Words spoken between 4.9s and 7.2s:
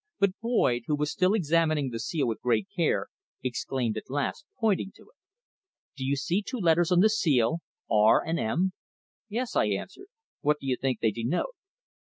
to it "Do you see two letters on the